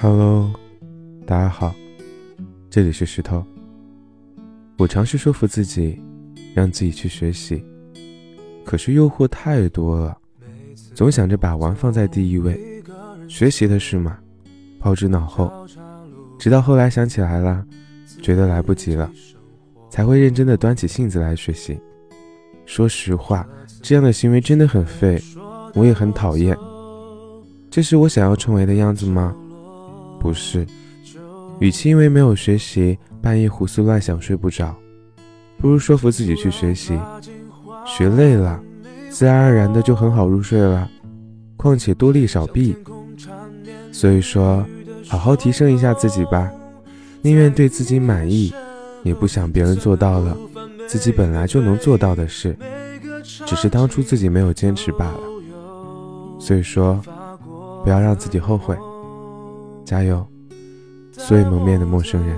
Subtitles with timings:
[0.00, 0.48] Hello，
[1.26, 1.74] 大家好，
[2.70, 3.44] 这里是石头。
[4.76, 6.00] 我尝试说服自己，
[6.54, 7.64] 让自己去学习，
[8.64, 10.16] 可是诱惑太多了，
[10.94, 12.80] 总想着把玩放在第一位，
[13.26, 14.16] 学习的事嘛，
[14.78, 15.66] 抛之脑后。
[16.38, 17.66] 直到后来想起来了，
[18.22, 19.10] 觉得来不及了，
[19.90, 21.76] 才会认真的端起性子来学习。
[22.66, 23.44] 说实话，
[23.82, 25.20] 这样的行为真的很废，
[25.74, 26.56] 我也很讨厌。
[27.68, 29.34] 这是我想要成为的样子吗？
[30.20, 30.66] 不是，
[31.60, 34.74] 与其因为没有学习半夜胡思乱想睡不着，
[35.58, 36.98] 不如说服自己去学习。
[37.86, 38.60] 学累了，
[39.08, 40.88] 自然而然的就很好入睡了。
[41.56, 42.76] 况且多利少弊，
[43.90, 44.64] 所以说
[45.06, 46.50] 好好提升一下自己吧。
[47.22, 48.52] 宁愿对自己满意，
[49.02, 50.36] 也不想别人做到了
[50.86, 52.56] 自己本来就能做到的事，
[53.46, 55.20] 只是当初自己没有坚持罢了。
[56.38, 57.00] 所以说，
[57.82, 58.76] 不要让自己后悔。
[59.88, 60.22] 加油，
[61.12, 62.36] 所以蒙面的陌生人。